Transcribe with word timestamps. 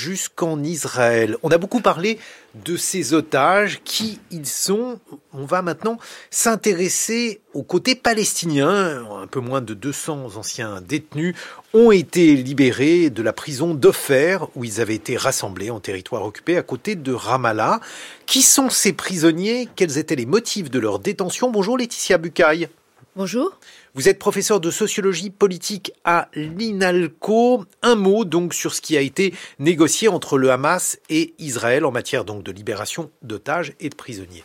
jusqu'en 0.00 0.62
Israël. 0.62 1.36
On 1.42 1.50
a 1.50 1.58
beaucoup 1.58 1.82
parlé 1.82 2.18
de 2.54 2.76
ces 2.76 3.12
otages, 3.12 3.80
qui 3.84 4.18
ils 4.30 4.46
sont. 4.46 4.98
On 5.34 5.44
va 5.44 5.60
maintenant 5.60 5.98
s'intéresser 6.30 7.40
au 7.52 7.62
côté 7.62 7.94
palestinien. 7.94 9.04
Un 9.22 9.26
peu 9.26 9.40
moins 9.40 9.60
de 9.60 9.74
200 9.74 10.36
anciens 10.36 10.80
détenus 10.80 11.34
ont 11.74 11.90
été 11.90 12.34
libérés 12.34 13.10
de 13.10 13.22
la 13.22 13.34
prison 13.34 13.74
d'Ofer, 13.74 14.38
où 14.56 14.64
ils 14.64 14.80
avaient 14.80 14.94
été 14.94 15.18
rassemblés 15.18 15.70
en 15.70 15.80
territoire 15.80 16.24
occupé 16.24 16.56
à 16.56 16.62
côté 16.62 16.94
de 16.94 17.12
Ramallah. 17.12 17.80
Qui 18.24 18.40
sont 18.40 18.70
ces 18.70 18.94
prisonniers? 18.94 19.68
Quels 19.76 19.98
étaient 19.98 20.16
les 20.16 20.26
motifs 20.26 20.70
de 20.70 20.78
leur 20.78 20.98
détention? 20.98 21.50
Bonjour 21.50 21.76
Laetitia 21.76 22.16
Bucaille. 22.16 22.68
Bonjour. 23.16 23.58
Vous 23.94 24.08
êtes 24.08 24.20
professeur 24.20 24.60
de 24.60 24.70
sociologie 24.70 25.30
politique 25.30 25.92
à 26.04 26.28
l'INALCO. 26.32 27.64
Un 27.82 27.96
mot 27.96 28.24
donc 28.24 28.54
sur 28.54 28.72
ce 28.72 28.80
qui 28.80 28.96
a 28.96 29.00
été 29.00 29.34
négocié 29.58 30.06
entre 30.06 30.38
le 30.38 30.52
Hamas 30.52 30.96
et 31.08 31.34
Israël 31.40 31.84
en 31.84 31.90
matière 31.90 32.24
donc 32.24 32.44
de 32.44 32.52
libération 32.52 33.10
d'otages 33.22 33.72
et 33.80 33.88
de 33.88 33.96
prisonniers. 33.96 34.44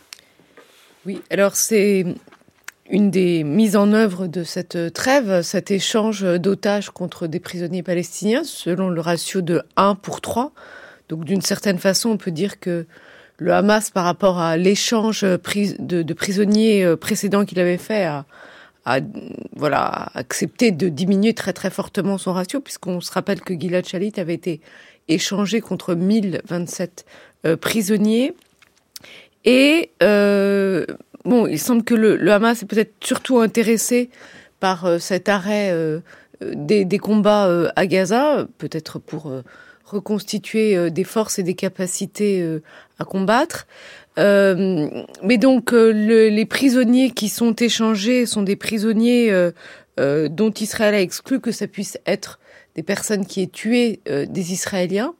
Oui, 1.06 1.22
alors 1.30 1.54
c'est 1.54 2.06
une 2.90 3.12
des 3.12 3.44
mises 3.44 3.76
en 3.76 3.92
œuvre 3.92 4.26
de 4.26 4.42
cette 4.42 4.92
trêve, 4.92 5.42
cet 5.42 5.70
échange 5.70 6.24
d'otages 6.24 6.90
contre 6.90 7.28
des 7.28 7.38
prisonniers 7.38 7.84
palestiniens, 7.84 8.42
selon 8.42 8.88
le 8.88 9.00
ratio 9.00 9.42
de 9.42 9.62
1 9.76 9.94
pour 9.94 10.20
3. 10.20 10.50
Donc 11.08 11.24
d'une 11.24 11.40
certaine 11.40 11.78
façon, 11.78 12.10
on 12.10 12.16
peut 12.16 12.32
dire 12.32 12.58
que 12.58 12.84
le 13.38 13.52
Hamas, 13.52 13.90
par 13.90 14.04
rapport 14.04 14.40
à 14.40 14.56
l'échange 14.56 15.22
de, 15.22 16.12
prisonniers 16.14 16.96
précédents 16.96 17.44
qu'il 17.44 17.60
avait 17.60 17.78
fait, 17.78 18.04
a, 18.04 18.26
voilà 19.56 20.10
accepté 20.14 20.70
de 20.70 20.88
diminuer 20.88 21.34
très 21.34 21.70
fortement 21.70 22.18
son 22.18 22.32
ratio, 22.32 22.60
puisqu'on 22.60 23.00
se 23.00 23.10
rappelle 23.10 23.40
que 23.40 23.58
Gilad 23.58 23.86
Shalit 23.86 24.12
avait 24.16 24.34
été 24.34 24.60
échangé 25.08 25.60
contre 25.60 25.94
1027 25.94 27.04
euh, 27.46 27.56
prisonniers. 27.56 28.34
Et 29.44 29.90
euh, 30.02 30.86
bon, 31.24 31.46
il 31.46 31.58
semble 31.58 31.84
que 31.84 31.94
le, 31.94 32.32
Hamas 32.32 32.62
est 32.62 32.66
peut-être 32.66 32.94
surtout 33.02 33.38
intéressé 33.40 34.10
par 34.60 34.84
euh, 34.84 34.98
cet 34.98 35.28
arrêt 35.28 35.74
des, 36.40 36.98
combats 36.98 37.72
à 37.76 37.86
Gaza, 37.86 38.46
peut-être 38.58 38.98
pour 38.98 39.32
reconstituer 39.84 40.90
des 40.90 41.04
forces 41.04 41.38
et 41.38 41.42
des 41.42 41.54
capacités 41.54 42.44
à 42.98 43.04
combattre. 43.04 43.66
Euh, 44.18 44.88
mais 45.22 45.38
donc 45.38 45.72
euh, 45.72 45.90
les 45.90 46.46
prisonniers 46.46 47.10
qui 47.10 47.28
sont 47.28 47.54
échangés 47.54 48.24
sont 48.24 48.42
des 48.42 48.56
prisonniers 48.56 49.30
euh, 49.30 50.28
dont 50.28 50.52
Israël 50.52 50.94
a 50.94 51.00
exclu 51.00 51.40
que 51.40 51.52
ça 51.52 51.66
puisse 51.66 51.98
être 52.06 52.38
des 52.74 52.82
personnes 52.82 53.26
qui 53.26 53.42
aient 53.42 53.46
tué 53.46 54.00
des 54.06 54.52
Israéliens. 54.52 55.14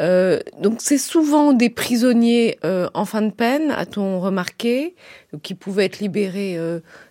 donc 0.00 0.80
c'est 0.80 0.98
souvent 0.98 1.52
des 1.52 1.70
prisonniers 1.70 2.58
en 2.64 3.04
fin 3.04 3.22
de 3.22 3.30
peine, 3.30 3.70
a-t-on 3.70 4.18
remarqué, 4.18 4.96
qui 5.44 5.54
pouvaient 5.54 5.84
être 5.84 6.00
libérés 6.00 6.58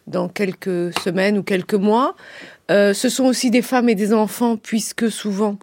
dans 0.07 0.27
quelques 0.27 0.91
semaines 0.99 1.37
ou 1.37 1.43
quelques 1.43 1.75
mois. 1.75 2.17
ce 2.69 3.07
sont 3.07 3.23
aussi 3.23 3.49
des 3.49 3.61
femmes 3.61 3.87
et 3.87 3.95
des 3.95 4.13
enfants, 4.13 4.57
puisque 4.57 5.09
souvent 5.09 5.57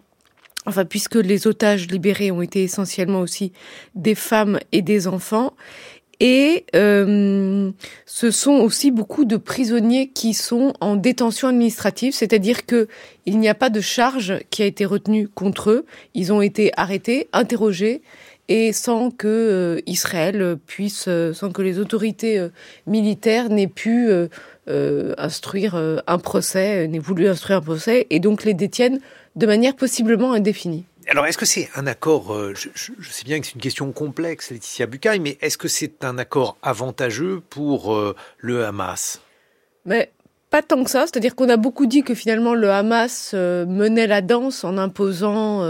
enfin 0.65 0.85
puisque 0.85 1.15
les 1.15 1.47
otages 1.47 1.87
libérés 1.87 2.31
ont 2.31 2.41
été 2.41 2.63
essentiellement 2.63 3.21
aussi 3.21 3.51
des 3.95 4.15
femmes 4.15 4.59
et 4.71 4.81
des 4.81 5.07
enfants. 5.07 5.53
Et 6.21 6.65
euh, 6.75 7.71
ce 8.05 8.29
sont 8.29 8.55
aussi 8.55 8.91
beaucoup 8.91 9.23
de 9.23 9.37
prisonniers 9.37 10.09
qui 10.09 10.33
sont 10.33 10.73
en 10.81 10.97
détention 10.97 11.47
administrative, 11.47 12.13
c'est-à-dire 12.13 12.65
que 12.65 12.89
il 13.25 13.39
n'y 13.39 13.47
a 13.47 13.55
pas 13.55 13.69
de 13.69 13.79
charge 13.79 14.37
qui 14.49 14.61
a 14.61 14.65
été 14.65 14.85
retenue 14.85 15.29
contre 15.29 15.69
eux. 15.69 15.85
Ils 16.15 16.33
ont 16.33 16.41
été 16.41 16.71
arrêtés, 16.75 17.29
interrogés, 17.31 18.01
et 18.49 18.73
sans 18.73 19.11
que 19.11 19.27
euh, 19.27 19.81
Israël 19.85 20.57
puisse, 20.65 21.05
euh, 21.07 21.33
sans 21.33 21.51
que 21.51 21.61
les 21.61 21.79
autorités 21.79 22.45
militaires 22.85 23.49
n'aient 23.49 23.67
pu 23.67 24.09
instruire 25.17 25.75
un 25.75 26.17
procès, 26.19 26.87
n'aient 26.87 26.99
voulu 26.99 27.27
instruire 27.27 27.57
un 27.57 27.61
procès, 27.61 28.07
et 28.09 28.19
donc 28.19 28.43
les 28.43 28.53
détiennent 28.53 28.99
de 29.35 29.45
manière 29.45 29.75
possiblement 29.75 30.33
indéfinie. 30.33 30.85
Alors, 31.09 31.25
est-ce 31.25 31.39
que 31.39 31.45
c'est 31.45 31.69
un 31.75 31.87
accord, 31.87 32.35
euh, 32.35 32.53
je, 32.53 32.69
sais 33.09 33.23
bien 33.23 33.39
que 33.39 33.47
c'est 33.47 33.55
une 33.55 33.61
question 33.61 33.91
complexe, 33.91 34.51
Laetitia 34.51 34.85
Bucaille, 34.85 35.19
mais 35.19 35.39
est-ce 35.41 35.57
que 35.57 35.67
c'est 35.67 36.03
un 36.03 36.19
accord 36.19 36.57
avantageux 36.61 37.41
pour 37.49 37.95
euh, 37.95 38.15
le 38.37 38.63
Hamas? 38.63 39.19
Mais 39.85 40.11
pas 40.51 40.61
tant 40.61 40.83
que 40.83 40.89
ça, 40.91 41.07
c'est-à-dire 41.07 41.35
qu'on 41.35 41.49
a 41.49 41.57
beaucoup 41.57 41.87
dit 41.87 42.03
que 42.03 42.13
finalement 42.13 42.53
le 42.53 42.69
Hamas 42.69 43.31
euh, 43.33 43.65
menait 43.65 44.05
la 44.05 44.21
danse 44.21 44.63
en 44.63 44.77
imposant 44.77 45.67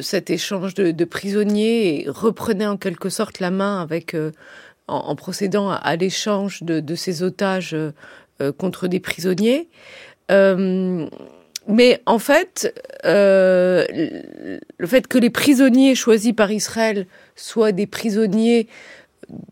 cet 0.00 0.30
échange 0.30 0.74
de, 0.74 1.04
prisonniers 1.04 2.02
et 2.02 2.08
reprenait 2.08 2.66
en 2.66 2.76
quelque 2.76 3.10
sorte 3.10 3.38
la 3.38 3.50
main 3.50 3.80
avec, 3.80 4.16
en, 4.88 5.14
procédant 5.14 5.70
à, 5.70 5.96
l'échange 5.96 6.62
de, 6.62 6.94
ces 6.94 7.22
otages 7.22 7.76
contre 8.58 8.88
des 8.88 9.00
prisonniers. 9.00 9.68
Mais 11.68 12.00
en 12.06 12.18
fait, 12.18 12.74
euh, 13.04 13.86
le 14.78 14.86
fait 14.86 15.06
que 15.06 15.18
les 15.18 15.28
prisonniers 15.28 15.94
choisis 15.94 16.32
par 16.32 16.50
Israël 16.50 17.06
soient 17.36 17.72
des 17.72 17.86
prisonniers 17.86 18.68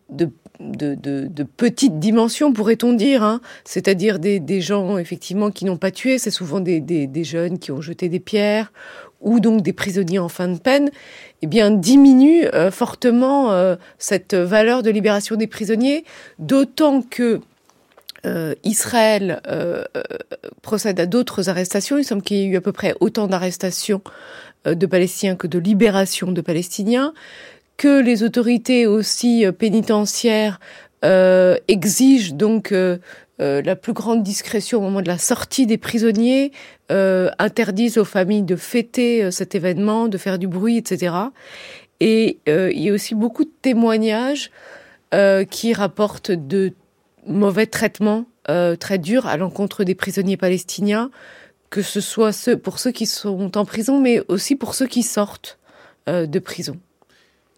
de, 0.09 0.31
de, 0.61 0.95
de, 0.95 1.27
de 1.27 1.43
petite 1.43 1.99
dimension, 1.99 2.53
pourrait-on 2.53 2.93
dire, 2.93 3.23
hein, 3.23 3.41
c'est-à-dire 3.65 4.19
des, 4.19 4.61
gens 4.61 4.99
effectivement 4.99 5.51
qui 5.51 5.65
n'ont 5.65 5.77
pas 5.77 5.91
tué, 5.91 6.19
c'est 6.19 6.31
souvent 6.31 6.61
des, 6.61 7.25
jeunes 7.25 7.59
qui 7.59 7.73
ont 7.73 7.81
jeté 7.81 8.09
des 8.09 8.21
pierres, 8.21 8.73
ou 9.21 9.41
donc 9.41 9.63
des 9.63 9.73
prisonniers 9.73 10.19
en 10.19 10.29
fin 10.29 10.49
de 10.49 10.59
peine, 10.59 10.91
eh 11.43 11.47
bien 11.47 11.71
diminue 11.71 12.47
euh, 12.55 12.71
fortement 12.71 13.53
euh, 13.53 13.77
cette 13.99 14.35
valeur 14.35 14.83
de 14.83 14.91
libération 14.91 15.37
des 15.37 15.47
prisonniers, 15.47 16.05
d'autant 16.39 17.03
que 17.03 17.41
euh, 18.25 18.55
Israël 18.65 19.41
procède 20.63 20.99
à 21.01 21.07
d'autres 21.07 21.49
arrestations. 21.49 21.99
Il 21.99 22.05
semble 22.05 22.23
qu'il 22.23 22.39
y 22.39 22.43
ait 22.43 22.47
eu 22.47 22.57
à 22.57 22.61
peu 22.61 22.73
près 22.73 22.95
autant 23.01 23.27
d'arrestations 23.27 24.03
de 24.65 24.87
Palestiniens 24.87 25.37
que 25.37 25.47
de 25.47 25.61
libérations 25.61 26.33
de 26.33 26.41
Palestiniens, 26.41 27.15
que 27.77 28.01
les 28.01 28.23
autorités 28.23 28.87
aussi 28.87 29.45
pénitentiaires 29.59 30.61
exigent 31.03 32.35
donc 32.35 32.75
la 33.39 33.77
plus 33.77 33.93
grande 33.93 34.23
discrétion 34.23 34.79
au 34.79 34.81
moment 34.81 35.03
de 35.03 35.09
la 35.09 35.19
sortie 35.19 35.67
des 35.67 35.79
prisonniers, 35.79 36.53
interdisent 36.89 37.99
aux 37.99 38.05
familles 38.05 38.43
de 38.43 38.57
fêter 38.57 39.31
cet 39.31 39.55
événement, 39.55 40.09
de 40.09 40.19
faire 40.19 40.39
du 40.39 40.49
bruit, 40.49 40.79
etc. 40.79 41.15
Et 42.01 42.39
il 42.47 42.81
y 42.81 42.91
a 42.91 42.93
aussi 42.93 43.15
beaucoup 43.15 43.45
de 43.45 43.53
témoignages 43.63 44.51
qui 45.51 45.75
rapportent 45.75 46.33
de 46.33 46.73
mauvais 47.27 47.67
traitement 47.67 48.27
euh, 48.49 48.77
très 48.77 48.99
dur 48.99 49.27
à 49.27 49.37
l'encontre 49.37 49.85
des 49.85 49.95
prisonniers 49.95 50.37
palestiniens, 50.37 51.11
que 51.71 51.83
ce 51.83 52.01
soit 52.01 52.33
ceux, 52.33 52.57
pour 52.57 52.79
ceux 52.79 52.93
qui 52.93 53.07
sont 53.07 53.59
en 53.59 53.65
prison, 53.65 54.01
mais 54.01 54.23
aussi 54.29 54.55
pour 54.55 54.75
ceux 54.75 54.87
qui 54.87 55.03
sortent 55.03 55.59
euh, 56.09 56.27
de 56.27 56.39
prison. 56.39 56.77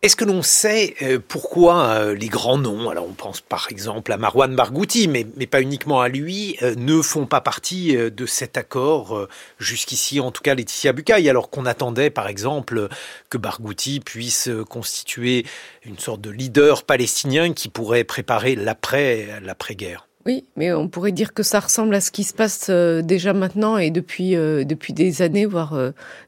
Est-ce 0.00 0.14
que 0.14 0.24
l'on 0.24 0.42
sait 0.42 0.94
euh, 1.02 1.18
pourquoi 1.26 1.88
euh, 1.88 2.14
les 2.14 2.28
grands 2.28 2.56
noms, 2.56 2.88
alors 2.88 3.04
on 3.08 3.14
pense 3.14 3.40
par 3.40 3.66
exemple 3.68 4.12
à 4.12 4.16
Marwan 4.16 4.54
Barghouti, 4.54 5.08
mais, 5.08 5.26
mais 5.36 5.48
pas 5.48 5.60
uniquement 5.60 6.00
à 6.00 6.08
lui, 6.08 6.56
euh, 6.62 6.76
ne 6.76 7.02
font 7.02 7.26
pas 7.26 7.40
partie 7.40 7.96
de 7.96 8.26
cet 8.26 8.56
accord 8.56 9.26
jusqu'ici, 9.58 10.20
en 10.20 10.30
tout 10.30 10.40
cas 10.40 10.54
Laetitia 10.54 10.92
Bucaille, 10.92 11.28
alors 11.28 11.50
qu'on 11.50 11.66
attendait 11.66 12.10
par 12.10 12.28
exemple 12.28 12.88
que 13.28 13.38
Barghouti 13.38 13.98
puisse 13.98 14.48
constituer 14.70 15.44
une 15.84 15.98
sorte 15.98 16.20
de 16.20 16.30
leader 16.30 16.84
palestinien 16.84 17.52
qui 17.52 17.68
pourrait 17.68 18.04
préparer 18.04 18.54
l'après, 18.54 19.40
l'après-guerre? 19.42 20.06
Oui, 20.26 20.44
mais 20.54 20.72
on 20.72 20.86
pourrait 20.86 21.10
dire 21.10 21.34
que 21.34 21.42
ça 21.42 21.58
ressemble 21.58 21.94
à 21.96 22.00
ce 22.00 22.12
qui 22.12 22.22
se 22.22 22.34
passe 22.34 22.70
déjà 22.70 23.32
maintenant 23.32 23.78
et 23.78 23.90
depuis 23.90 24.32
depuis 24.32 24.92
des 24.92 25.22
années, 25.22 25.46
voire 25.46 25.76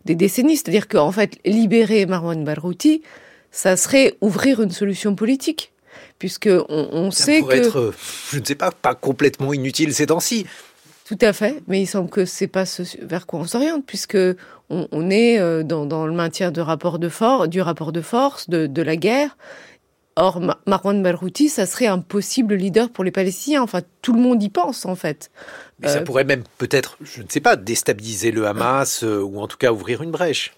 des 0.06 0.14
décennies. 0.16 0.56
C'est-à-dire 0.56 0.88
qu'en 0.88 1.12
fait, 1.12 1.38
libérer 1.44 2.06
Marwan 2.06 2.42
Barghouti, 2.42 3.02
ça 3.50 3.76
serait 3.76 4.16
ouvrir 4.20 4.60
une 4.60 4.70
solution 4.70 5.14
politique. 5.14 5.72
Puisque 6.18 6.50
on, 6.68 6.88
on 6.92 7.10
ça 7.10 7.24
sait 7.24 7.40
pourrait 7.40 7.62
que... 7.62 7.66
être, 7.66 7.94
je 8.30 8.38
ne 8.38 8.44
sais 8.44 8.54
pas, 8.54 8.70
pas 8.70 8.94
complètement 8.94 9.52
inutile 9.52 9.94
ces 9.94 10.06
temps-ci. 10.06 10.46
Tout 11.06 11.18
à 11.22 11.32
fait, 11.32 11.62
mais 11.66 11.80
il 11.80 11.86
semble 11.86 12.08
que 12.08 12.24
c'est 12.24 12.46
pas 12.46 12.66
ce 12.66 12.82
vers 13.02 13.26
quoi 13.26 13.40
on 13.40 13.44
s'oriente, 13.44 13.84
puisque 13.84 14.16
on, 14.68 14.86
on 14.92 15.10
est 15.10 15.40
euh, 15.40 15.64
dans, 15.64 15.84
dans, 15.84 16.06
le 16.06 16.12
maintien 16.12 16.52
de 16.52 16.60
rapport 16.60 16.98
de 16.98 17.08
force, 17.08 17.48
du 17.48 17.60
rapport 17.60 17.90
de 17.90 18.00
force, 18.00 18.48
de, 18.48 18.66
de 18.66 18.82
la 18.82 18.96
guerre. 18.96 19.36
Or, 20.14 20.40
Marwan 20.66 21.02
Barghouti, 21.02 21.48
ça 21.48 21.66
serait 21.66 21.86
un 21.86 21.98
possible 21.98 22.54
leader 22.54 22.90
pour 22.90 23.02
les 23.02 23.10
Palestiniens. 23.10 23.62
Enfin, 23.62 23.80
tout 24.02 24.12
le 24.12 24.20
monde 24.20 24.42
y 24.42 24.50
pense, 24.50 24.84
en 24.84 24.94
fait. 24.94 25.30
Mais 25.80 25.88
ça 25.88 25.98
euh, 25.98 26.02
pourrait 26.02 26.24
même 26.24 26.44
peut-être, 26.58 26.98
je 27.00 27.22
ne 27.22 27.28
sais 27.28 27.40
pas, 27.40 27.56
déstabiliser 27.56 28.30
le 28.30 28.46
Hamas 28.46 29.02
euh, 29.02 29.20
ou 29.20 29.40
en 29.40 29.48
tout 29.48 29.56
cas 29.56 29.72
ouvrir 29.72 30.02
une 30.02 30.10
brèche 30.10 30.52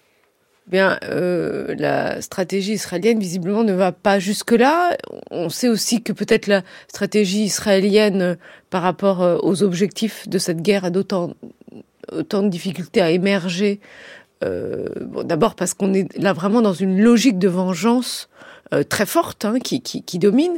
bien, 0.67 0.97
euh, 1.03 1.75
la 1.77 2.21
stratégie 2.21 2.73
israélienne 2.73 3.19
visiblement 3.19 3.63
ne 3.63 3.73
va 3.73 3.91
pas 3.91 4.19
jusque-là. 4.19 4.97
On 5.31 5.49
sait 5.49 5.69
aussi 5.69 6.01
que 6.01 6.13
peut-être 6.13 6.47
la 6.47 6.63
stratégie 6.87 7.43
israélienne 7.43 8.21
euh, 8.21 8.35
par 8.69 8.81
rapport 8.81 9.21
euh, 9.21 9.37
aux 9.41 9.63
objectifs 9.63 10.27
de 10.27 10.37
cette 10.37 10.61
guerre 10.61 10.85
a 10.85 10.89
d'autant 10.89 11.33
autant 12.11 12.43
de 12.43 12.49
difficultés 12.49 13.01
à 13.01 13.11
émerger 13.11 13.79
D'abord 15.23 15.55
parce 15.55 15.73
qu'on 15.73 15.93
est 15.93 16.17
là 16.17 16.33
vraiment 16.33 16.61
dans 16.61 16.73
une 16.73 17.01
logique 17.01 17.39
de 17.39 17.47
vengeance 17.47 18.27
euh, 18.73 18.83
très 18.83 19.05
forte 19.05 19.45
hein, 19.45 19.59
qui, 19.59 20.19
domine, 20.19 20.57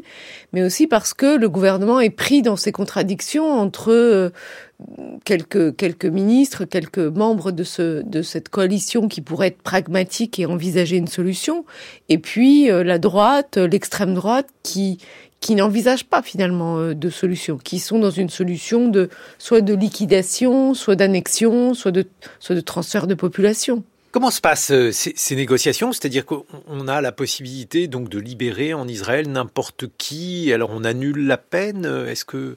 mais 0.53 0.63
aussi 0.63 0.87
parce 0.87 1.13
que 1.13 1.37
le 1.37 1.49
gouvernement 1.49 1.99
est 1.99 2.09
pris 2.09 2.41
dans 2.41 2.55
ces 2.55 2.71
contradictions 2.71 3.51
entre 3.51 3.91
euh, 3.91 4.29
quelques, 5.25 5.75
quelques 5.75 6.05
ministres, 6.05 6.65
quelques 6.65 6.99
membres 6.99 7.51
de, 7.51 7.63
ce, 7.63 8.03
de 8.03 8.21
cette 8.21 8.49
coalition 8.49 9.07
qui 9.07 9.21
pourrait 9.21 9.47
être 9.47 9.61
pragmatique 9.61 10.39
et 10.39 10.45
envisager 10.45 10.97
une 10.97 11.07
solution, 11.07 11.65
et 12.09 12.17
puis 12.17 12.71
euh, 12.71 12.83
la 12.83 12.99
droite, 12.99 13.57
l'extrême 13.57 14.13
droite 14.13 14.47
qui 14.63 14.99
qui 15.41 15.53
n'envisage 15.53 16.05
pas 16.05 16.23
finalement 16.23 16.93
de 16.93 17.09
solution, 17.11 17.59
qui 17.59 17.77
sont 17.77 17.99
dans 17.99 18.09
une 18.09 18.29
solution 18.29 18.87
de 18.87 19.09
soit 19.37 19.61
de 19.61 19.75
liquidation, 19.75 20.73
soit 20.73 20.95
d'annexion, 20.95 21.75
soit 21.75 21.91
de 21.91 22.61
transfert 22.61 23.05
de 23.05 23.13
population. 23.13 23.83
Comment 24.15 24.31
se 24.31 24.39
passent 24.39 24.71
euh, 24.71 24.91
ces, 24.93 25.35
négociations? 25.35 25.91
C'est-à-dire 25.91 26.25
qu'on 26.25 26.87
a 26.87 27.01
la 27.01 27.11
possibilité 27.11 27.89
donc 27.89 28.07
de 28.07 28.17
libérer 28.17 28.73
en 28.73 28.87
Israël 28.87 29.29
n'importe 29.29 29.87
qui. 29.97 30.53
Alors 30.53 30.69
on 30.73 30.85
annule 30.85 31.27
la 31.27 31.35
peine? 31.35 31.85
Est-ce 32.07 32.23
que 32.23 32.55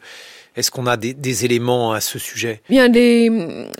est-ce 0.55 0.71
qu'on 0.71 0.87
a 0.87 0.97
des, 0.97 1.45
éléments 1.45 1.91
à 1.91 2.01
ce 2.01 2.21
sujet? 2.21 2.63
Bien, 2.69 2.87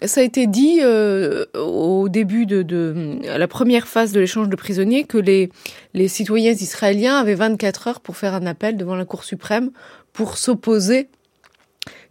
ça 0.03 0.23
a 0.23 0.25
été 0.25 0.49
dit 0.49 0.81
euh, 0.83 1.45
au 1.55 2.09
début 2.09 2.47
de, 2.47 3.21
la 3.23 3.47
première 3.47 3.87
phase 3.87 4.11
de 4.11 4.19
l'échange 4.19 4.49
de 4.49 4.57
prisonniers 4.57 5.05
que 5.05 5.19
les, 5.19 5.49
les 5.95 6.09
citoyens 6.09 6.55
israéliens 6.55 7.19
avaient 7.19 7.37
24 7.37 7.87
heures 7.87 8.01
pour 8.01 8.17
faire 8.17 8.35
un 8.35 8.47
appel 8.47 8.77
devant 8.77 8.97
la 8.97 9.05
Cour 9.05 9.23
suprême 9.23 9.71
pour 10.13 10.37
s'opposer 10.37 11.11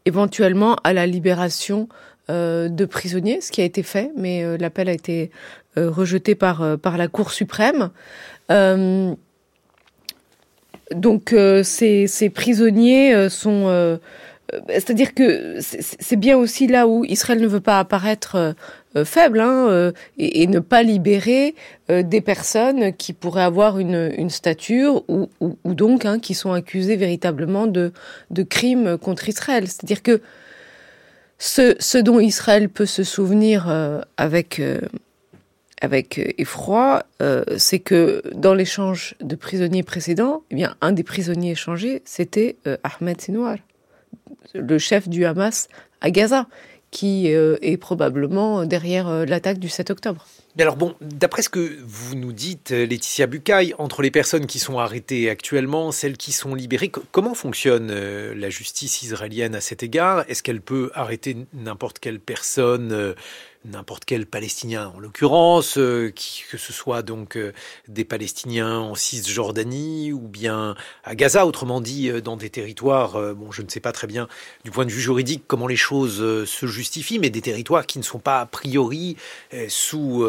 éventuellement 0.06 0.78
à 0.86 0.94
la 0.94 1.06
libération 1.06 1.90
de 2.30 2.86
prisonniers, 2.86 3.42
ce 3.42 3.52
qui 3.52 3.62
a 3.62 3.64
été 3.64 3.84
fait, 3.84 4.12
mais 4.18 4.44
euh, 4.44 4.58
l'appel 4.58 4.90
a 4.90 4.94
été 4.94 5.32
euh, 5.78 5.90
rejeté 5.90 6.36
par, 6.36 6.78
par 6.80 6.98
la 6.98 7.08
Cour 7.08 7.32
suprême. 7.32 7.90
donc 10.92 11.36
ces, 11.64 12.08
ces, 12.08 12.30
prisonniers 12.30 13.30
sont... 13.30 14.00
C'est-à-dire 14.70 15.14
que 15.14 15.58
c'est 15.60 16.16
bien 16.16 16.38
aussi 16.38 16.68
là 16.68 16.88
où 16.88 17.04
Israël 17.04 17.42
ne 17.42 17.48
veut 17.48 17.60
pas 17.60 17.80
apparaître 17.80 18.56
faible 19.04 19.42
hein, 19.42 19.92
et, 20.18 20.48
ne 20.48 20.60
pas 20.60 20.84
libérer 20.84 21.54
des 21.90 22.22
personnes 22.22 22.94
qui 22.94 23.12
pourraient 23.12 23.44
avoir 23.44 23.78
une, 23.78 24.14
une 24.18 24.30
stature 24.30 25.04
ou, 25.10 25.28
ou, 25.42 25.58
ou 25.66 25.74
donc 25.74 26.06
hein, 26.06 26.20
qui 26.20 26.34
sont 26.34 26.54
accusées 26.54 26.96
véritablement 26.96 27.68
de, 27.68 27.92
de 28.32 28.44
crimes 28.44 28.98
contre 28.98 29.28
Israël. 29.28 29.68
C'est-à-dire 29.68 30.02
que 30.02 30.22
ce, 31.40 31.98
dont 32.00 32.20
Israël 32.20 32.70
peut 32.70 32.86
se 32.86 33.04
souvenir 33.04 33.70
euh, 33.70 34.02
avec, 34.18 34.60
euh, 34.60 34.82
avec 35.82 36.36
effroi, 36.38 37.04
euh, 37.22 37.44
c'est 37.58 37.80
que 37.80 38.24
dans 38.34 38.54
l'échange 38.54 39.16
de 39.22 39.36
prisonniers 39.36 39.84
précédents, 39.84 40.44
eh 40.50 40.56
bien, 40.56 40.76
un 40.82 40.92
des 40.92 41.04
prisonniers 41.04 41.52
échangés, 41.52 42.02
c'était 42.06 42.58
Ahmed 42.84 43.22
Sinwar, 43.22 43.58
le 44.54 44.78
chef 44.80 45.08
du 45.08 45.26
Hamas 45.26 45.68
à 46.02 46.10
Gaza, 46.10 46.48
qui 46.90 47.28
est 47.28 47.78
probablement 47.78 48.66
derrière 48.66 49.26
l'attaque 49.26 49.60
du 49.60 49.70
7 49.70 49.92
octobre. 49.92 50.26
Alors 50.60 50.76
bon, 50.76 50.96
d'après 51.02 51.44
ce 51.44 51.50
que 51.50 51.78
vous 51.86 52.16
nous 52.16 52.34
dites, 52.34 52.72
Laetitia 52.72 53.28
Bucaille, 53.28 53.76
entre 53.78 54.02
les 54.02 54.10
personnes 54.10 54.48
qui 54.48 54.58
sont 54.58 54.80
arrêtées 54.80 55.30
actuellement, 55.30 55.92
celles 55.92 56.18
qui 56.18 56.32
sont 56.32 56.56
libérées, 56.56 56.92
comment 57.12 57.36
fonctionne 57.36 57.90
euh, 57.92 58.34
la 58.34 58.50
justice 58.50 59.04
israélienne 59.04 59.54
à 59.54 59.62
cet 59.62 59.84
égard? 59.84 60.26
Est-ce 60.28 60.42
qu'elle 60.42 60.62
peut 60.62 60.90
arrêter 60.96 61.38
n'importe 61.54 62.00
quelle 62.00 62.20
personne 62.20 62.92
euh, 62.92 63.14
n'importe 63.68 64.06
quel 64.06 64.26
Palestinien 64.26 64.92
en 64.96 65.00
l'occurrence, 65.00 65.78
euh, 65.78 66.12
que 66.50 66.58
ce 66.58 66.74
soit 66.74 67.02
donc 67.02 67.36
euh, 67.36 67.54
des 67.88 68.06
Palestiniens 68.06 68.78
en 68.78 68.96
Cisjordanie 68.96 70.14
ou 70.14 70.22
bien 70.22 70.76
à 71.04 71.16
Gaza, 71.16 71.46
autrement 71.46 71.82
dit 71.82 72.10
euh, 72.10 72.22
dans 72.22 72.38
des 72.38 72.50
territoires, 72.50 73.36
bon 73.36 73.52
je 73.52 73.62
ne 73.62 73.70
sais 73.70 73.80
pas 73.80 73.92
très 73.92 74.08
bien 74.08 74.28
du 74.64 74.72
point 74.72 74.86
de 74.86 74.92
vue 74.92 75.02
juridique 75.02 75.44
comment 75.48 75.68
les 75.68 75.76
choses 75.76 76.46
se 76.46 76.66
justifient, 76.66 77.20
mais 77.20 77.30
des 77.30 77.42
territoires 77.42 77.86
qui 77.86 78.00
ne 78.00 78.04
sont 78.04 78.20
pas 78.20 78.42
a 78.42 78.46
priori 78.46 79.18
sous 79.68 80.26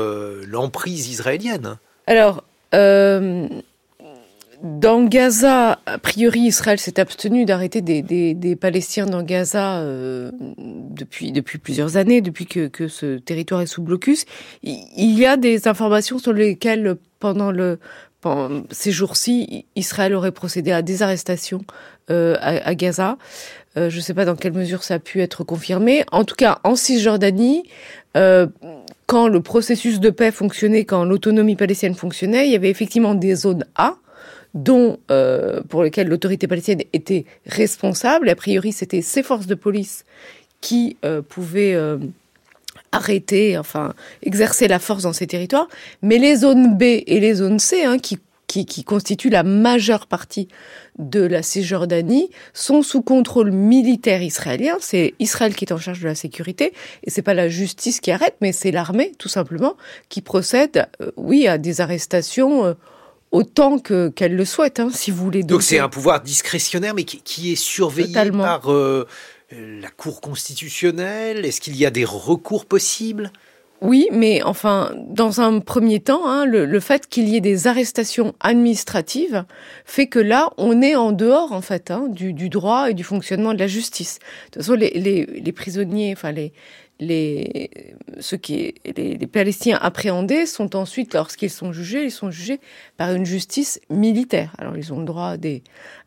l'emprise 0.46 1.08
israélienne. 1.08 1.78
Alors, 2.06 2.44
dans 4.62 5.04
Gaza, 5.04 5.78
a 5.86 5.98
priori, 5.98 6.40
Israël 6.40 6.80
s'est 6.80 6.98
abstenu 6.98 7.44
d'arrêter 7.44 7.80
des, 7.80 8.56
Palestiniens 8.56 9.06
dans 9.06 9.22
Gaza 9.22 9.78
euh, 9.78 10.32
depuis, 10.58 11.32
plusieurs 11.58 11.96
années, 11.96 12.20
depuis 12.20 12.46
que, 12.46 12.88
ce 12.88 13.18
territoire 13.18 13.60
est 13.60 13.66
sous 13.66 13.82
blocus. 13.82 14.24
Il 14.64 15.18
y 15.18 15.26
a 15.26 15.36
des 15.36 15.68
informations 15.68 16.18
sur 16.18 16.32
lesquelles, 16.32 16.96
pendant, 17.20 17.52
ces 18.70 18.90
jours-ci, 18.90 19.66
Israël 19.76 20.12
aurait 20.14 20.32
procédé 20.32 20.72
à 20.72 20.82
des 20.82 21.02
arrestations 21.02 21.62
euh, 22.10 22.36
à, 22.40 22.74
Gaza. 22.74 23.16
Euh, 23.78 23.90
je 23.90 23.96
ne 23.96 24.00
sais 24.00 24.14
pas 24.14 24.24
dans 24.24 24.36
quelle 24.36 24.52
mesure 24.52 24.82
ça 24.82 24.94
a 24.94 24.98
pu 24.98 25.22
être 25.22 25.44
confirmé. 25.44 26.04
En 26.10 26.24
tout 26.24 26.34
cas, 26.34 26.58
en 26.64 26.74
Cisjordanie, 26.74 27.64
euh, 28.16 28.46
quand 29.06 29.28
le 29.28 29.40
processus 29.40 30.00
de 30.00 30.10
paix 30.10 30.32
fonctionnait, 30.32 30.84
quand 30.84 31.04
l'autonomie 31.04 31.56
palestinienne 31.56 31.96
fonctionnait, 31.96 32.46
il 32.46 32.52
y 32.52 32.56
avait 32.56 32.70
effectivement 32.70 33.14
des 33.14 33.34
zones 33.34 33.64
A, 33.76 33.96
euh, 35.10 35.62
pour 35.68 35.84
lesquels 35.84 36.08
l'autorité 36.08 36.48
palestinienne 36.48 36.86
était 36.92 37.24
responsable. 37.46 38.28
A 38.28 38.34
priori, 38.34 38.72
c'était 38.72 39.02
ces 39.02 39.22
forces 39.22 39.46
de 39.46 39.54
police 39.54 40.04
qui 40.60 40.96
pouvaient 41.28 41.76
arrêter, 42.90 43.56
enfin 43.56 43.94
exercer 44.22 44.66
la 44.66 44.80
force 44.80 45.04
dans 45.04 45.12
ces 45.12 45.28
territoires. 45.28 45.68
Mais 46.02 46.18
les 46.18 46.36
zones 46.36 46.76
B 46.76 46.82
et 46.82 47.20
les 47.20 47.34
zones 47.34 47.60
C, 47.60 47.84
hein, 47.84 47.98
qui, 47.98 48.18
qui, 48.48 48.66
qui 48.66 48.82
constituent 48.82 49.30
la 49.30 49.44
majeure 49.44 50.08
partie 50.08 50.48
de 50.98 51.20
la 51.20 51.42
Cisjordanie, 51.42 52.30
sont 52.52 52.82
sous 52.82 53.02
contrôle 53.02 53.52
militaire 53.52 54.22
israélien. 54.22 54.76
C'est 54.80 55.14
Israël 55.20 55.54
qui 55.54 55.64
est 55.64 55.72
en 55.72 55.78
charge 55.78 56.00
de 56.00 56.08
la 56.08 56.16
sécurité, 56.16 56.72
et 57.04 57.10
c'est 57.10 57.22
pas 57.22 57.34
la 57.34 57.48
justice 57.48 58.00
qui 58.00 58.10
arrête, 58.10 58.34
mais 58.40 58.52
c'est 58.52 58.72
l'armée, 58.72 59.12
tout 59.18 59.28
simplement, 59.28 59.76
qui 60.08 60.22
procède, 60.22 60.88
oui, 61.16 61.46
à 61.46 61.58
des 61.58 61.80
arrestations 61.80 62.74
autant 63.30 63.78
que 63.78 64.08
qu'elle 64.08 64.36
le 64.36 64.44
souhaite, 64.44 64.80
hein, 64.80 64.90
si 64.92 65.10
vous 65.10 65.24
voulez. 65.24 65.42
Donc 65.42 65.62
c'est 65.62 65.78
un 65.78 65.88
pouvoir 65.88 66.20
discrétionnaire, 66.20 66.94
mais 66.94 67.04
qui, 67.04 67.52
est 67.52 67.56
surveillé 67.56 68.14
par 68.32 68.72
euh, 68.72 69.06
la 69.50 69.90
Cour 69.90 70.20
constitutionnelle. 70.20 71.44
Est-ce 71.44 71.60
qu'il 71.60 71.76
y 71.76 71.86
a 71.86 71.90
des 71.90 72.04
recours 72.04 72.66
possibles? 72.66 73.32
Oui, 73.80 74.08
mais 74.10 74.42
enfin, 74.42 74.92
dans 75.08 75.40
un 75.40 75.60
premier 75.60 76.00
temps, 76.00 76.26
hein, 76.26 76.44
le, 76.46 76.80
fait 76.80 77.06
qu'il 77.06 77.28
y 77.28 77.36
ait 77.36 77.40
des 77.40 77.66
arrestations 77.66 78.34
administratives 78.40 79.44
fait 79.84 80.06
que 80.06 80.18
là, 80.18 80.50
on 80.56 80.82
est 80.82 80.96
en 80.96 81.12
dehors, 81.12 81.52
en 81.52 81.60
fait, 81.60 81.90
hein, 81.90 82.06
du, 82.08 82.32
droit 82.48 82.90
et 82.90 82.94
du 82.94 83.04
fonctionnement 83.04 83.54
de 83.54 83.58
la 83.58 83.68
justice. 83.68 84.18
De 84.18 84.44
toute 84.52 84.62
façon, 84.62 84.74
les, 84.74 84.90
les 84.90 85.52
prisonniers, 85.52 86.12
enfin 86.12 86.32
les, 86.32 86.52
les, 87.00 87.70
ceux 88.20 88.36
qui, 88.36 88.74
les, 88.84 89.16
les, 89.16 89.26
Palestiniens 89.26 89.78
appréhendés 89.80 90.46
sont 90.46 90.74
ensuite, 90.74 91.14
lorsqu'ils 91.14 91.50
sont 91.50 91.72
jugés, 91.72 92.04
ils 92.04 92.10
sont 92.10 92.30
jugés 92.30 92.60
par 92.96 93.12
une 93.12 93.24
justice 93.24 93.80
militaire. 93.90 94.52
Alors 94.58 94.76
ils 94.76 94.92
ont 94.92 94.98
le 94.98 95.04
droit 95.04 95.28
à 95.28 95.36
des, 95.36 95.62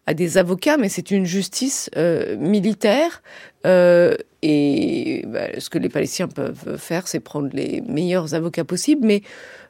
à 0.05 0.13
des 0.13 0.37
avocats, 0.37 0.77
mais 0.77 0.89
c'est 0.89 1.11
une 1.11 1.25
justice 1.25 1.89
euh, 1.95 2.35
militaire. 2.37 3.23
Euh, 3.65 4.15
et 4.41 5.23
bah, 5.27 5.59
ce 5.59 5.69
que 5.69 5.77
les 5.77 5.89
Palestiniens 5.89 6.27
peuvent 6.27 6.77
faire, 6.77 7.07
c'est 7.07 7.19
prendre 7.19 7.49
les 7.53 7.81
meilleurs 7.81 8.33
avocats 8.33 8.63
possibles. 8.63 9.05
Mais 9.05 9.21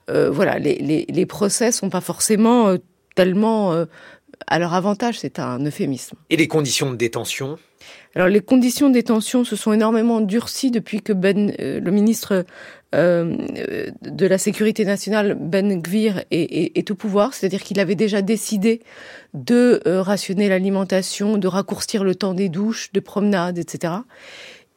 euh, 0.10 0.30
voilà, 0.30 0.60
les, 0.60 0.75
les, 0.75 1.06
les, 1.10 1.25
procès 1.25 1.72
sont 1.72 1.90
pas 1.90 2.01
forcément 2.01 2.70
euh, 2.70 2.78
tellement 3.16 3.74
euh, 3.74 3.86
à 4.48 4.60
leur 4.60 4.74
avantage. 4.74 5.20
C'est 5.20 5.40
un 5.40 5.60
euphémisme. 5.66 6.18
Et 6.30 6.38
les 6.38 6.48
conditions 6.48 6.92
de 6.92 6.96
détention? 6.96 7.58
Alors 8.16 8.28
les 8.28 8.42
conditions 8.42 8.90
de 8.90 8.94
détention 8.94 9.44
se 9.44 9.56
sont 9.56 9.72
énormément 9.72 10.20
durcies 10.20 10.72
depuis 10.72 11.01
que 11.01 11.13
Ben, 11.13 11.54
euh, 11.60 11.80
le 11.80 11.92
ministre 11.92 12.46
euh, 12.94 13.38
de 14.01 14.28
la 14.28 14.38
Sécurité 14.38 14.84
nationale, 14.84 15.38
Ben 15.40 15.82
Gvir, 15.82 16.24
est, 16.30 16.78
est, 16.78 16.92
au 16.92 16.96
pouvoir. 16.96 17.34
C'est-à-dire 17.34 17.63
qu'il 17.63 17.80
avait 17.80 17.96
déjà 17.96 18.22
décidé 18.22 18.82
de 19.34 19.82
euh, 19.88 20.01
rationner 20.01 20.50
l'alimentation, 20.50 21.38
de 21.38 21.48
raccourcir 21.48 22.04
le 22.04 22.16
temps 22.16 22.34
des 22.34 22.50
douches, 22.50 22.92
de 22.92 23.00
promenades, 23.00 23.58
etc. 23.58 23.94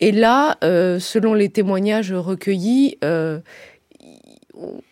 Et 0.01 0.13
là, 0.13 0.57
selon 0.63 1.35
les 1.35 1.49
témoignages 1.49 2.13
recueillis, 2.13 2.99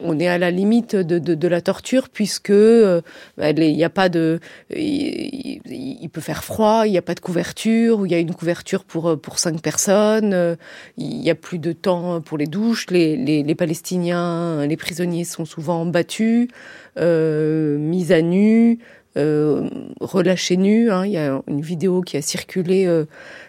on 0.00 0.18
est 0.18 0.26
à 0.26 0.38
la 0.38 0.50
limite 0.50 0.96
de, 0.96 1.48
la 1.48 1.60
torture 1.60 2.08
puisque 2.08 2.50
euh, 2.50 3.00
il 3.38 3.76
n'y 3.76 3.84
a 3.84 3.90
pas 3.90 4.08
de, 4.08 4.40
il, 4.70 6.08
peut 6.12 6.20
faire 6.20 6.44
froid, 6.44 6.82
il 6.86 6.92
n'y 6.92 6.98
a 6.98 7.02
pas 7.02 7.14
de 7.14 7.20
couverture, 7.20 8.00
ou 8.00 8.06
il 8.06 8.12
y 8.12 8.14
a 8.14 8.18
une 8.18 8.34
couverture 8.34 8.84
pour 8.84 9.08
euh, 9.08 9.16
pour 9.16 9.38
cinq 9.38 9.60
personnes, 9.60 10.34
euh, 10.34 10.56
il 10.96 11.22
y 11.22 11.30
a 11.30 11.34
plus 11.34 11.58
de 11.58 11.72
temps 11.72 12.20
pour 12.20 12.38
les 12.38 12.46
douches, 12.46 12.86
les, 12.90 13.16
les, 13.16 13.42
les 13.42 13.54
Palestiniens, 13.54 14.66
les 14.66 14.76
prisonniers 14.76 15.24
sont 15.24 15.44
souvent 15.44 15.86
battus, 15.86 16.48
mis 16.96 18.12
à 18.12 18.22
nu. 18.22 18.78
Relâchés 19.16 20.56
nus. 20.56 20.90
Hein. 20.90 21.06
Il 21.06 21.12
y 21.12 21.18
a 21.18 21.40
une 21.48 21.60
vidéo 21.60 22.00
qui 22.00 22.16
a 22.16 22.22
circulé, 22.22 22.88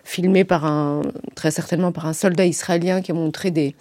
filmée 0.03 0.43
par 0.43 0.65
un, 0.65 1.01
très 1.35 1.51
certainement 1.51 1.91
par 1.91 2.05
un 2.05 2.13
soldat 2.13 2.45
israélien 2.45 3.01
qui 3.01 3.11
a 3.11 3.15
montré 3.15 3.51
des, 3.51 3.75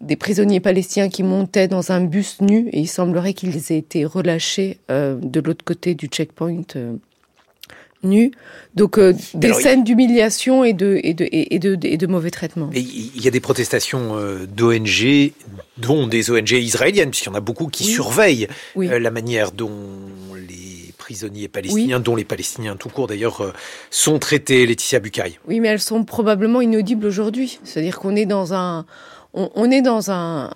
des 0.00 0.16
prisonniers 0.16 0.60
palestiniens 0.60 1.08
qui 1.08 1.22
montaient 1.22 1.68
dans 1.68 1.92
un 1.92 2.00
bus 2.00 2.40
nu 2.40 2.68
et 2.72 2.80
il 2.80 2.88
semblerait 2.88 3.34
qu'ils 3.34 3.56
aient 3.56 3.78
été 3.78 4.04
relâchés 4.04 4.78
euh, 4.90 5.16
de 5.20 5.40
l'autre 5.40 5.64
côté 5.64 5.94
du 5.94 6.06
checkpoint 6.06 6.62
euh, 6.76 6.94
nu. 8.02 8.32
Donc 8.74 8.96
euh, 8.96 9.12
des 9.34 9.52
scènes 9.52 9.84
d'humiliation 9.84 10.64
et 10.64 10.72
de, 10.72 10.98
et, 11.02 11.12
de, 11.12 11.28
et, 11.30 11.58
de, 11.58 11.78
et 11.82 11.98
de 11.98 12.06
mauvais 12.06 12.30
traitements. 12.30 12.70
Il 12.72 13.22
y 13.22 13.28
a 13.28 13.30
des 13.30 13.40
protestations 13.40 14.16
d'ONG, 14.56 15.32
dont 15.76 16.06
des 16.06 16.30
ONG 16.30 16.52
israéliennes, 16.52 17.10
puisqu'il 17.10 17.28
y 17.28 17.32
en 17.32 17.36
a 17.36 17.40
beaucoup 17.40 17.66
qui 17.66 17.84
surveillent 17.84 18.48
la 18.76 19.10
manière 19.10 19.52
dont 19.52 19.70
prisonniers 21.10 21.48
palestiniens, 21.48 21.98
dont 21.98 22.14
les 22.14 22.24
Palestiniens 22.24 22.76
tout 22.76 22.88
court 22.88 23.08
d'ailleurs, 23.08 23.52
sont 23.90 24.20
traités, 24.20 24.64
Laetitia 24.64 25.00
Bucaille. 25.00 25.40
Oui, 25.48 25.58
mais 25.58 25.66
elles 25.66 25.80
sont 25.80 26.04
probablement 26.04 26.60
inaudibles 26.60 27.04
aujourd'hui. 27.04 27.58
C'est-à-dire 27.64 27.98
qu'on 27.98 28.14
est 28.14 28.26
dans 28.26 28.54
un 28.54 28.86
on, 29.34 29.70
est 29.72 29.82
dans 29.82 30.12
un 30.12 30.50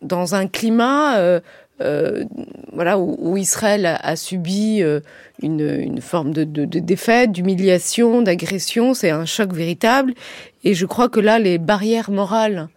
dans 0.00 0.34
un 0.34 0.46
climat 0.46 1.18
euh, 1.18 1.40
euh, 1.82 2.24
voilà 2.72 2.98
où, 2.98 3.36
Israël 3.36 3.98
a, 4.00 4.16
subi 4.16 4.82
euh, 4.82 5.00
une, 5.42 5.60
une, 5.60 6.00
forme 6.00 6.32
de, 6.32 6.44
de, 6.44 6.64
de 6.64 6.78
défaite, 6.78 7.32
d'humiliation, 7.32 8.22
d'agression. 8.22 8.94
C'est 8.94 9.10
un 9.10 9.26
choc 9.26 9.52
véritable. 9.52 10.14
Et 10.62 10.72
je 10.72 10.86
crois 10.86 11.10
que 11.10 11.20
là, 11.20 11.38
les 11.38 11.58
barrières 11.58 12.10
morales 12.10 12.68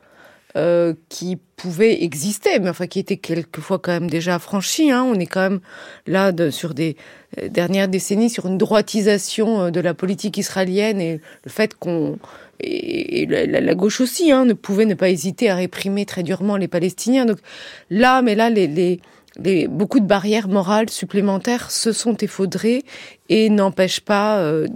euh, 0.55 0.93
qui 1.09 1.37
pouvaient 1.55 2.03
exister, 2.03 2.59
mais 2.59 2.69
enfin 2.69 2.87
qui 2.87 2.99
étaient 2.99 3.17
quelquefois 3.17 3.79
quand 3.79 3.91
même 3.91 4.09
déjà 4.09 4.39
franchies. 4.39 4.91
Hein. 4.91 5.03
On 5.03 5.19
est 5.19 5.25
quand 5.25 5.41
même 5.41 5.59
là 6.05 6.31
sur 6.51 6.73
des 6.73 6.95
dernières 7.49 7.87
décennies 7.87 8.29
sur 8.29 8.45
une 8.45 8.57
droitisation 8.57 9.71
de 9.71 9.79
la 9.79 9.93
politique 9.93 10.37
israélienne 10.37 11.01
et 11.01 11.19
le 11.43 11.51
fait 11.51 11.75
qu'on 11.75 12.17
et, 12.59 13.25
la, 13.27 13.75
gauche 13.75 14.01
aussi 14.01 14.31
hein, 14.31 14.45
ne 14.45 14.53
pouvait 14.53 14.85
ne 14.85 14.93
pas 14.95 15.09
hésiter 15.09 15.49
à 15.49 15.55
réprimer 15.55 16.05
très 16.05 16.23
durement 16.23 16.57
les 16.57 16.67
Palestiniens. 16.67 17.25
Donc 17.25 17.37
là, 17.89 18.21
mais 18.21 18.35
là, 18.35 18.49
beaucoup 19.69 19.99
de 19.99 20.05
barrières 20.05 20.47
morales 20.47 20.89
supplémentaires 20.89 21.71
se 21.71 21.91
sont 21.91 22.17
effondrées 22.17 22.83
et 23.29 23.49
n'empêchent 23.49 24.01
pas 24.01 24.39
euh, 24.39 24.67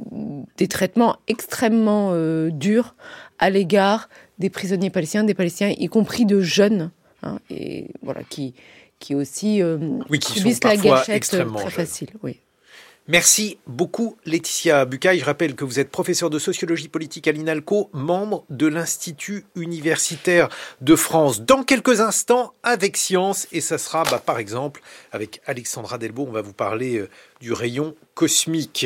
des 0.57 0.67
traitements 0.67 1.17
extrêmement 1.27 2.11
euh, 2.13 2.49
durs 2.51 2.95
à 3.39 3.49
l'égard 3.49 4.09
des 4.41 4.49
prisonniers 4.49 4.89
palestiniens, 4.89 5.23
des 5.23 5.33
Palestiniens, 5.33 5.73
y 5.77 5.87
compris 5.87 6.25
de 6.25 6.41
jeunes, 6.41 6.91
hein, 7.23 7.39
et 7.49 7.87
voilà, 8.01 8.23
qui 8.23 8.53
qui 8.99 9.15
aussi 9.15 9.61
euh, 9.61 9.77
oui, 10.09 10.19
qui 10.19 10.33
subissent 10.33 10.63
la 10.63 10.77
gâchette 10.77 11.23
très 11.23 11.69
facile. 11.71 12.09
Oui. 12.21 12.37
Merci 13.07 13.57
beaucoup 13.65 14.15
Laetitia 14.25 14.85
Bucaille. 14.85 15.19
Je 15.19 15.25
rappelle 15.25 15.55
que 15.55 15.65
vous 15.65 15.79
êtes 15.79 15.89
professeur 15.89 16.29
de 16.29 16.37
sociologie 16.37 16.87
politique 16.87 17.27
à 17.27 17.31
l'INALCO, 17.31 17.89
membre 17.93 18.45
de 18.49 18.67
l'Institut 18.67 19.43
universitaire 19.55 20.49
de 20.81 20.95
France. 20.95 21.41
Dans 21.41 21.63
quelques 21.63 21.99
instants, 21.99 22.53
avec 22.61 22.97
Science, 22.97 23.47
et 23.51 23.59
ça 23.59 23.79
sera 23.79 24.03
bah, 24.03 24.21
par 24.23 24.37
exemple 24.37 24.81
avec 25.11 25.41
Alexandra 25.47 25.97
Delbo, 25.97 26.25
on 26.27 26.31
va 26.31 26.43
vous 26.43 26.53
parler 26.53 26.99
euh, 26.99 27.09
du 27.41 27.53
rayon 27.53 27.95
cosmique. 28.13 28.85